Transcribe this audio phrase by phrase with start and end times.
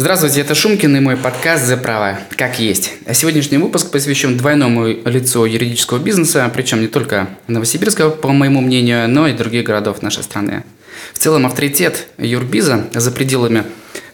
[0.00, 2.18] Здравствуйте, это Шумкин и мой подкаст «За право.
[2.34, 2.92] Как есть».
[3.04, 9.10] А сегодняшний выпуск посвящен двойному лицу юридического бизнеса, причем не только Новосибирска, по моему мнению,
[9.10, 10.64] но и других городов нашей страны.
[11.12, 13.64] В целом авторитет юрбиза за пределами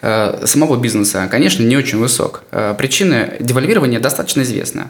[0.02, 2.42] э, самого бизнеса, конечно, не очень высок.
[2.50, 4.86] Э, причины девальвирования достаточно известны.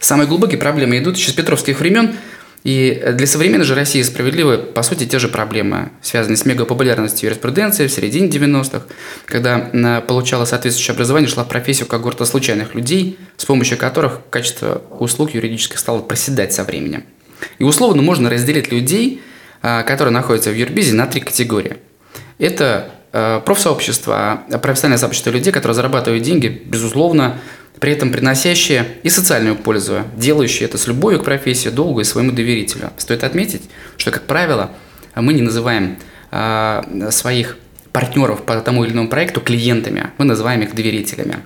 [0.00, 2.16] Самые глубокие проблемы идут еще с петровских времен–
[2.62, 7.86] и для современной же России справедливы, по сути, те же проблемы, связанные с мегапопулярностью юриспруденции
[7.86, 8.82] в середине 90-х,
[9.24, 15.32] когда получала соответствующее образование, шла в профессию когорта случайных людей, с помощью которых качество услуг
[15.32, 17.04] юридических стало проседать со временем.
[17.58, 19.22] И условно можно разделить людей,
[19.62, 21.78] а, которые находятся в юрбизе, на три категории.
[22.38, 27.38] Это а, профсообщество, а, профессиональное сообщество людей, которые зарабатывают деньги, безусловно,
[27.80, 32.30] при этом приносящие и социальную пользу, делающие это с любовью к профессии, долгу и своему
[32.30, 32.90] доверителю.
[32.98, 33.62] Стоит отметить,
[33.96, 34.70] что, как правило,
[35.16, 35.96] мы не называем
[36.30, 37.56] э, своих
[37.90, 41.38] партнеров по тому или иному проекту клиентами, мы называем их доверителями.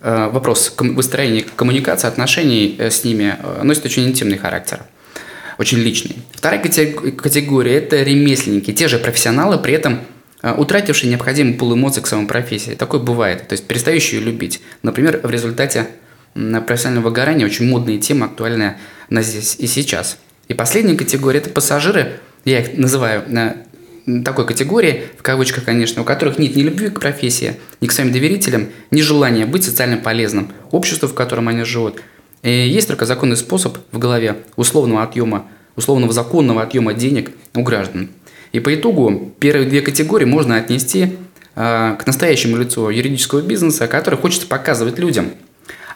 [0.00, 4.80] Э, вопрос выстроения коммуникации, отношений э, с ними э, носит очень интимный характер,
[5.58, 6.16] очень личный.
[6.32, 10.00] Вторая категория– это ремесленники, те же профессионалы, при этом–
[10.42, 12.72] утративший необходимый пул эмоций к своей профессии.
[12.72, 13.48] Такое бывает.
[13.48, 14.60] То есть перестающий ее любить.
[14.82, 15.88] Например, в результате
[16.34, 18.78] профессионального выгорания очень модная тема, актуальная
[19.10, 20.18] на здесь и сейчас.
[20.46, 23.56] И последняя категория– это пассажиры, я их называю на
[24.24, 28.12] такой категории, в кавычках, конечно, у которых нет ни любви к профессии, ни к своим
[28.12, 32.00] доверителям, ни желания быть социально полезным обществу, в котором они живут.
[32.42, 38.08] И есть только законный способ в голове условного отъема, условного законного отъема денег у граждан.
[38.52, 41.16] И по итогу первые две категории можно отнести
[41.54, 45.32] э, к настоящему лицу юридического бизнеса, который хочет показывать людям.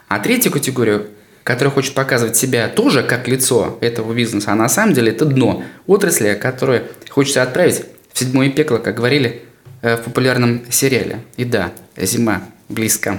[0.08, 1.08] А третью категорию,
[1.44, 5.64] которая хочет показывать себя тоже как лицо этого бизнеса, а на самом деле это дно
[5.86, 9.42] отрасли, которое хочется отправить в седьмое пекло, как говорили
[9.80, 11.20] э, в популярном сериале.
[11.38, 13.18] И да, зима близко.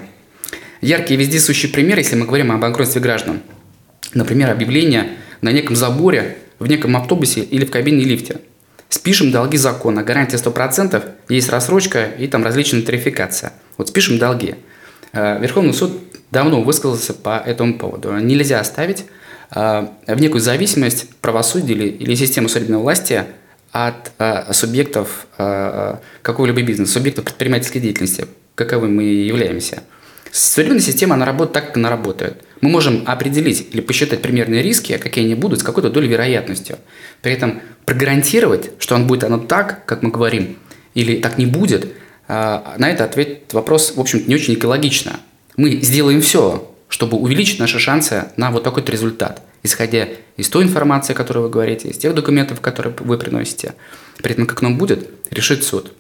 [0.82, 3.40] Яркий вездесущий пример, если мы говорим о банкротстве граждан.
[4.14, 8.40] Например, объявление на неком заборе, в неком автобусе или в кабине лифта–
[8.94, 13.52] Спишем долги закона, гарантия 100%, есть рассрочка и там различная тарификация.
[13.76, 14.54] Вот спишем долги.
[15.14, 16.00] Э, Верховный суд
[16.30, 18.12] давно высказался по этому поводу.
[18.18, 19.06] Нельзя оставить
[19.50, 23.24] э, в некую зависимость правосудия или, или системы судебной власти
[23.72, 25.26] от э, субъектов
[26.22, 29.82] какого-либо бизнеса, субъектов предпринимательской деятельности, каковым мы являемся.
[30.36, 32.44] Судебная система, она работает так, как она работает.
[32.60, 36.80] Мы можем определить или посчитать примерные риски, какие они будут, с какой-то долей вероятностью.
[37.22, 40.58] При этом прогарантировать, что он будет оно так, как мы говорим,
[40.96, 41.94] или так не будет,
[42.28, 45.20] а, на это ответить вопрос, в общем-то, не очень экологично.
[45.56, 51.14] Мы сделаем все, чтобы увеличить наши шансы на вот такой-то результат, исходя из той информации,
[51.14, 53.76] которую вы говорите, из тех документов, которые вы приносите.
[54.18, 55.94] При этом, как нам будет, решит суд.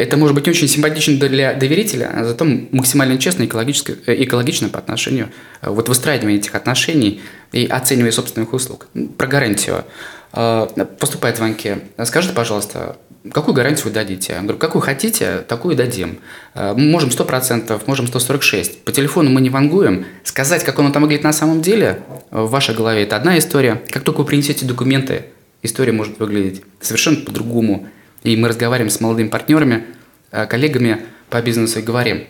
[0.00, 4.24] Это может быть не очень симпатично для доверителя, а зато максимально честно и экологично, э,
[4.24, 5.28] экологично по отношению
[5.60, 7.20] э, вот выстраивания этих отношений
[7.52, 8.86] и оценивания собственных услуг.
[9.18, 9.84] Про гарантию.
[10.32, 10.66] Э,
[10.98, 11.76] поступают звонки.
[12.04, 12.96] Скажите, пожалуйста,
[13.30, 14.32] какую гарантию вы дадите?
[14.32, 16.20] Я говорю, какую хотите, такую дадим.
[16.54, 18.84] Мы можем 100%, можем 146.
[18.84, 20.06] По телефону мы не вангуем.
[20.24, 23.82] Сказать, как оно там выглядит на самом деле, в вашей голове, это одна история.
[23.90, 25.26] Как только вы принесете документы,
[25.62, 27.86] история может выглядеть совершенно по-другому.
[28.22, 29.84] И мы разговариваем с молодыми партнерами,
[30.30, 32.24] э, коллегами по бизнесу и говорим,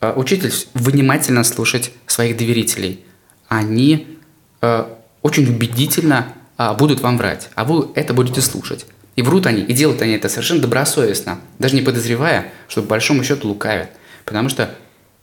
[0.00, 3.04] «Э, учитель внимательно слушать своих доверителей.
[3.48, 4.18] Они
[4.62, 4.84] э,
[5.22, 8.86] очень убедительно а, будут вам врать, а вы это будете слушать.
[9.14, 13.24] И врут они, и делают они это совершенно добросовестно, даже не подозревая, что по большому
[13.24, 13.90] счету лукавят.
[14.24, 14.74] Потому что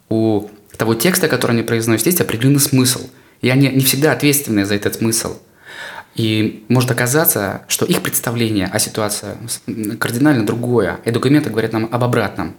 [0.09, 3.07] у того текста, который они произносят, есть определенный смысл.
[3.41, 5.37] И они не всегда ответственны за этот смысл.
[6.15, 9.35] И может оказаться, что их представление о ситуации
[9.97, 12.55] кардинально другое, и документы говорят нам об обратном.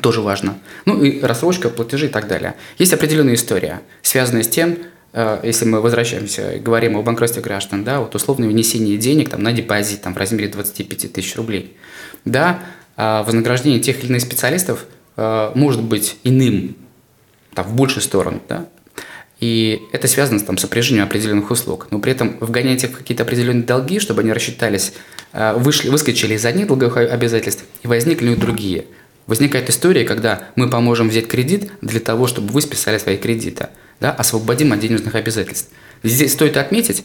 [0.00, 0.58] Тоже важно.
[0.84, 2.54] Ну и рассрочка, платежи и так далее.
[2.78, 4.78] Есть определенная история, связанная с тем,
[5.12, 9.52] э, если мы возвращаемся говорим о банкротстве граждан, да, вот условное внесение денег там, на
[9.52, 11.76] депозит там, в размере 25 тысяч рублей,
[12.24, 12.60] да,
[12.96, 16.76] а вознаграждение тех или иных специалистов э, может быть иным,
[17.54, 18.66] там, в большую сторону, да,
[19.38, 21.88] и это связано там, с сопряжением определенных услуг.
[21.90, 24.94] Но при этом вгонять их в какие-то определенные долги, чтобы они рассчитались,
[25.32, 28.86] э, вышли, выскочили из одних долговых обязательств и возникли другие.
[29.26, 33.68] Возникает история, когда мы поможем взять кредит для того, чтобы вы списали свои кредиты,
[34.00, 35.70] да, освободим от денежных обязательств.
[36.02, 37.04] Здесь стоит отметить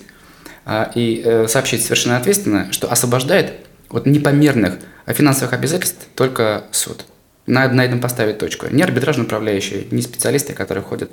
[0.64, 3.54] а, и э, сообщить совершенно ответственно, что освобождает
[3.90, 4.76] от непомерных
[5.08, 7.06] финансовых обязательств только суд.
[7.48, 8.68] Надо на этом поставить точку.
[8.70, 11.12] Не арбитражные управляющие, не специалисты, которые ходят,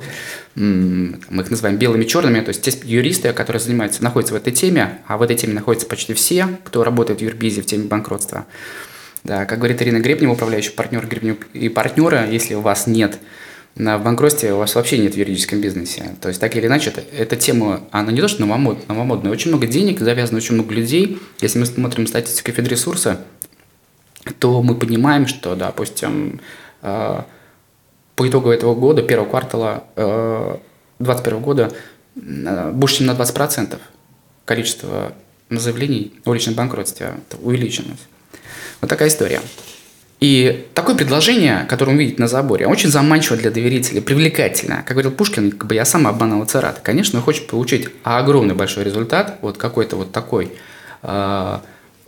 [0.54, 4.98] мы их называем белыми черными, то есть те юристы, которые занимаются, находятся в этой теме,
[5.06, 8.46] а в этой теме находятся почти все, кто работает в юрбизе в теме банкротства.
[9.24, 13.18] Да, как говорит Ирина Гребнева, управляющий партнер Гребнев и партнера, если у вас нет
[13.74, 16.16] в банкротстве, у вас вообще нет в юридическом бизнесе.
[16.20, 19.50] То есть, так или иначе, это, эта тема, она не то, что новомод, новомодная, очень
[19.50, 21.18] много денег завязано, очень много людей.
[21.40, 23.20] Если мы смотрим статистику Федресурса,
[24.32, 26.40] то мы понимаем, что, допустим,
[26.82, 27.22] э,
[28.16, 29.84] по итогу этого года, первого квартала
[30.98, 31.72] 2021 э, года,
[32.16, 33.78] э, больше чем на 20%
[34.44, 35.12] количество
[35.50, 38.00] заявлений о личном банкротстве увеличилось.
[38.80, 39.40] Вот такая история.
[40.20, 44.82] И такое предложение, которое он видит на заборе, очень заманчиво для доверителей, привлекательно.
[44.84, 46.80] Как говорил Пушкин, как бы я сам обманывал царат.
[46.82, 50.52] Конечно, он хочет получить огромный большой результат, вот какой-то вот такой
[51.02, 51.58] э,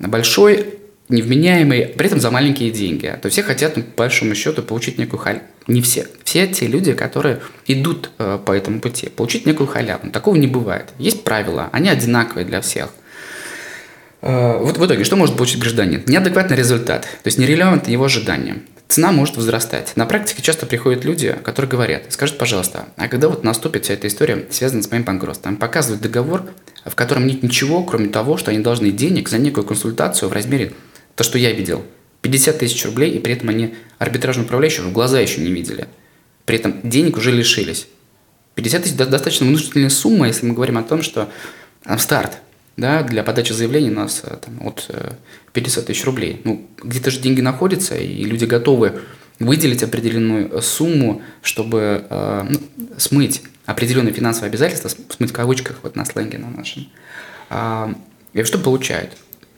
[0.00, 0.79] большой,
[1.10, 3.14] невменяемый, при этом за маленькие деньги.
[3.20, 5.44] То все хотят, по большому счету, получить некую халяву.
[5.66, 6.06] Не все.
[6.24, 10.10] Все те люди, которые идут э, по этому пути, получить некую халяву.
[10.10, 10.86] Такого не бывает.
[10.98, 12.90] Есть правила, они одинаковые для всех.
[14.22, 16.02] Э, вот в итоге, что может получить гражданин?
[16.06, 18.62] Неадекватный результат, то есть нерелевантный его ожиданиям.
[18.88, 19.92] Цена может возрастать.
[19.94, 24.08] На практике часто приходят люди, которые говорят, скажите, пожалуйста, а когда вот наступит вся эта
[24.08, 25.56] история, связанная с моим банкротством?
[25.56, 26.42] Показывают договор,
[26.84, 30.72] в котором нет ничего, кроме того, что они должны денег за некую консультацию в размере,
[31.20, 31.84] то, что я видел,
[32.22, 35.86] 50 тысяч рублей, и при этом они арбитражного управляющего в глаза еще не видели.
[36.46, 37.88] При этом денег уже лишились.
[38.54, 41.28] 50 тысяч– достаточно внушительная сумма, если мы говорим о том, что
[41.84, 42.38] там старт–
[42.78, 44.90] да, для подачи заявлений у нас э, там, от
[45.52, 46.40] 50 э, тысяч рублей.
[46.44, 49.02] Ну, где-то же деньги находятся, и люди готовы
[49.40, 56.06] выделить определенную сумму, чтобы э, ну, смыть определенные финансовые обязательства, смыть в кавычках вот на
[56.06, 56.88] сленге на нашем.
[57.50, 57.92] А,
[58.32, 59.10] и что получают?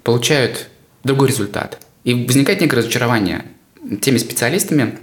[0.02, 0.66] Получают
[1.04, 1.78] другой результат.
[2.04, 3.44] И возникает некое разочарование
[4.00, 4.98] теми специалистами,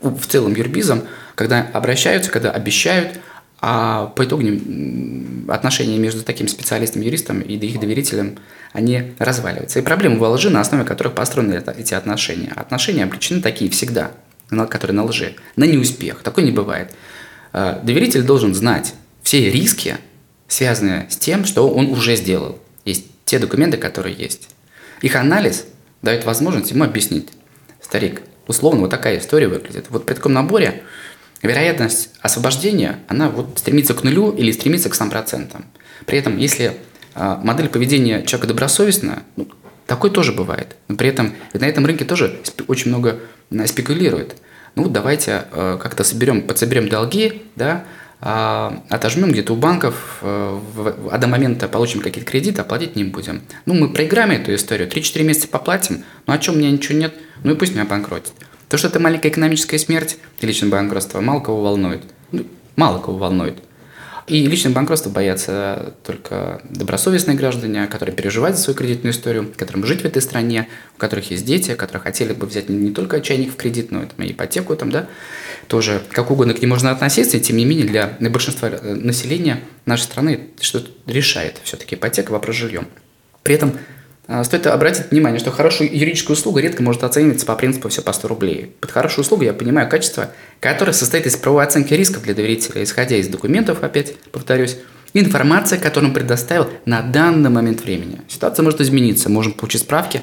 [0.00, 1.02] в целом юрбизом,
[1.34, 3.18] когда обращаются, когда обещают,
[3.60, 4.42] а по итогу
[5.48, 8.38] отношения между таким специалистом, юристом и их доверителем,
[8.72, 9.80] они разваливаются.
[9.80, 12.52] И проблема во лжи, на основе которых построены эти отношения.
[12.56, 14.12] Отношения обречены такие всегда,
[14.48, 16.22] которые на лжи, на неуспех.
[16.22, 16.94] Такое не бывает.
[17.52, 19.98] А, доверитель должен знать все риски,
[20.48, 22.58] связанные с тем, что он уже сделал.
[22.84, 24.48] Есть те документы, которые есть.
[25.00, 25.66] Их анализ
[26.02, 27.28] дает возможность ему объяснить.
[27.80, 29.86] Старик, условно, вот такая история выглядит.
[29.90, 30.82] Вот при таком наборе
[31.42, 35.62] вероятность освобождения, она вот стремится к нулю или стремится к 100%.
[36.06, 36.76] При этом, если
[37.14, 39.48] а, модель поведения человека добросовестная, ну,
[39.86, 40.76] такое тоже бывает.
[40.88, 43.20] Но при этом на этом рынке тоже очень много
[43.66, 44.36] спекулирует.
[44.76, 51.26] Ну давайте э, как-то соберем, подсоберем долги, да, а, отожмем где-то у банков, а до
[51.26, 53.42] момента получим какие-то кредиты, оплатить не будем.
[53.64, 57.14] Ну, мы проиграем эту историю, 3-4 месяца поплатим, ну, о чем у меня ничего нет,
[57.42, 58.32] ну и пусть меня банкротит.
[58.68, 62.02] То, что это маленькая экономическая смерть и личное банкротство, мало кого волнует.
[62.30, 62.44] Ну,
[62.76, 63.56] мало кого волнует.
[64.26, 70.02] И личное банкротство боятся только добросовестные граждане, которые переживают за свою кредитную историю, которым жить
[70.02, 73.56] в этой стране, у которых есть дети, которые хотели бы взять не только чайник в
[73.56, 75.08] кредит, но и ипотеку там, да,
[75.68, 79.60] тоже как угодно к ним можно относиться, и тем не менее для большинства э, населения
[79.86, 82.88] нашей страны что решает все-таки ипотека, вопрос жильем.
[83.42, 83.72] При этом
[84.44, 88.28] стоит обратить внимание, что хорошая юридическая услуга редко может оцениваться по принципу все по 100
[88.28, 88.72] рублей.
[88.80, 90.30] Под хорошую услугу я понимаю качество,
[90.60, 94.76] которое состоит из правовой оценки рисков для доверителя, исходя из документов, опять повторюсь,
[95.14, 98.20] информация, которую он предоставил на данный момент времени.
[98.28, 100.22] Ситуация может измениться, можем получить справки,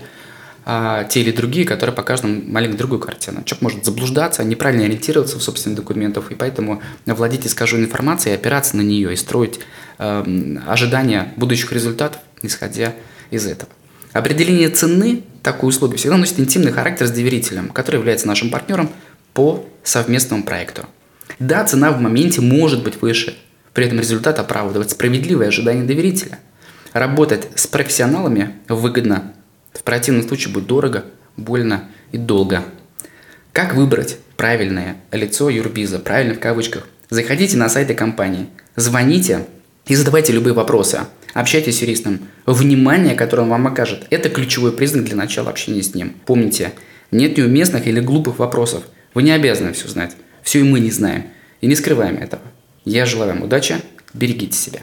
[0.70, 3.44] а, те или другие, которые покажут нам маленько другую картину.
[3.46, 8.82] Человек может заблуждаться, неправильно ориентироваться в собственных документах, и поэтому владеть искаженной информацией, опираться на
[8.82, 9.60] нее и строить
[9.98, 12.94] э, ожидания будущих результатов, исходя
[13.32, 13.70] из этого.
[14.18, 18.90] Определение цены такой услуги всегда носит интимный характер с доверителем, который является нашим партнером
[19.36, 20.88] по совместному проекту.
[21.38, 23.38] Да, цена в моменте может быть выше,
[23.76, 26.40] при этом результат оправдывает справедливые ожидания доверителя.
[26.94, 29.34] Работать с профессионалами выгодно,
[29.72, 31.06] в противном случае будет дорого,
[31.36, 32.64] больно и долго.
[33.54, 36.88] Как выбрать правильное лицо юрбиза, правильно в кавычках?
[37.12, 39.46] Заходите на сайты компании, звоните
[39.86, 41.02] и задавайте любые вопросы.
[41.38, 42.22] Общайтесь с юристом.
[42.48, 46.16] Внимание, которое он вам окажет, это ключевой признак для начала общения с ним.
[46.26, 46.72] Помните,
[47.12, 48.86] нет неуместных или глупых вопросов.
[49.14, 50.16] Вы не обязаны все знать.
[50.42, 51.26] Все и мы не знаем.
[51.62, 52.42] И не скрываем этого.
[52.86, 53.76] Я желаю вам удачи.
[54.16, 54.82] Берегите себя.